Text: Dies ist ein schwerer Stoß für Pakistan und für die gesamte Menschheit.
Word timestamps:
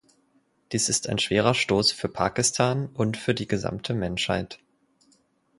Dies 0.71 0.89
ist 0.89 1.09
ein 1.09 1.19
schwerer 1.19 1.53
Stoß 1.53 1.91
für 1.91 2.09
Pakistan 2.09 2.87
und 2.87 3.17
für 3.17 3.35
die 3.35 3.47
gesamte 3.47 3.93
Menschheit. 3.93 4.57